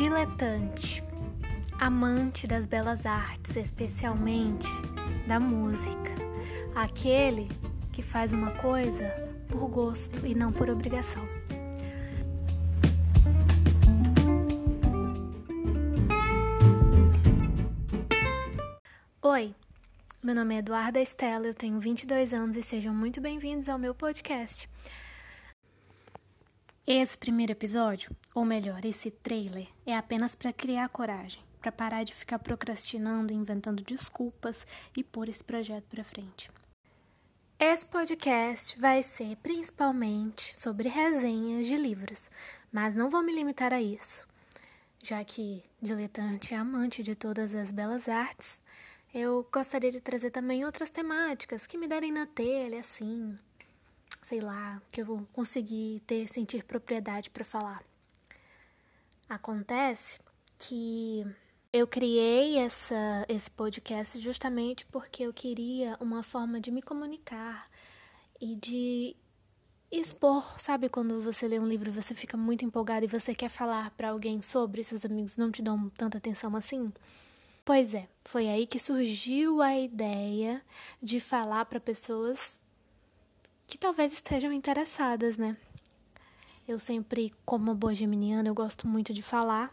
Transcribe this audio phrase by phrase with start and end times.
[0.00, 1.04] diletante,
[1.78, 4.66] amante das belas artes, especialmente
[5.28, 6.14] da música,
[6.74, 7.46] aquele
[7.92, 9.04] que faz uma coisa
[9.46, 11.22] por gosto e não por obrigação.
[19.20, 19.54] Oi,
[20.22, 23.94] meu nome é Eduarda Estela, eu tenho 22 anos e sejam muito bem-vindos ao meu
[23.94, 24.66] podcast.
[26.86, 32.14] Esse primeiro episódio, ou melhor, esse trailer, é apenas para criar coragem, para parar de
[32.14, 34.66] ficar procrastinando, inventando desculpas
[34.96, 36.50] e pôr esse projeto para frente.
[37.58, 42.30] Esse podcast vai ser principalmente sobre resenhas de livros,
[42.72, 44.26] mas não vou me limitar a isso.
[45.04, 48.58] Já que diletante é amante de todas as belas artes,
[49.12, 53.38] eu gostaria de trazer também outras temáticas que me derem na telha, assim,
[54.22, 57.82] sei lá, que eu vou conseguir ter, sentir propriedade para falar.
[59.28, 60.20] Acontece
[60.58, 61.24] que
[61.72, 67.70] eu criei essa, esse podcast justamente porque eu queria uma forma de me comunicar
[68.40, 69.16] e de
[69.90, 73.90] expor, sabe quando você lê um livro você fica muito empolgado e você quer falar
[73.92, 76.92] para alguém sobre, seus amigos não te dão tanta atenção assim?
[77.64, 80.62] Pois é, foi aí que surgiu a ideia
[81.02, 82.58] de falar para pessoas
[83.70, 85.56] que talvez estejam interessadas, né?
[86.66, 89.72] Eu sempre, como boa geminiana, eu gosto muito de falar.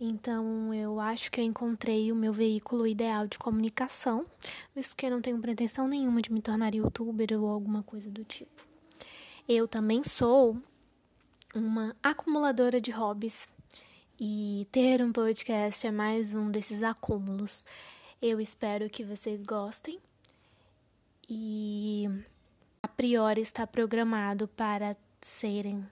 [0.00, 4.26] Então, eu acho que eu encontrei o meu veículo ideal de comunicação,
[4.74, 8.24] visto que eu não tenho pretensão nenhuma de me tornar youtuber ou alguma coisa do
[8.24, 8.64] tipo.
[9.48, 10.56] Eu também sou
[11.54, 13.46] uma acumuladora de hobbies
[14.18, 17.64] e ter um podcast é mais um desses acúmulos.
[18.20, 20.00] Eu espero que vocês gostem
[21.28, 22.08] e
[23.00, 25.88] priori está programado para serem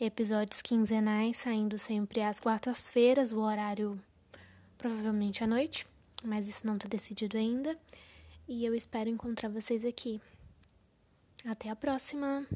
[0.00, 4.02] episódios quinzenais, saindo sempre às quartas-feiras, o horário
[4.78, 5.86] provavelmente à noite,
[6.24, 7.78] mas isso não está decidido ainda.
[8.48, 10.22] E eu espero encontrar vocês aqui.
[11.44, 12.46] Até a próxima!